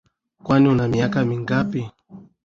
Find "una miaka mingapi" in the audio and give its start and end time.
0.69-1.91